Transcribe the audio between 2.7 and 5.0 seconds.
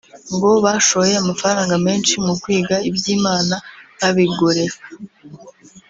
iby’Imana babigoreka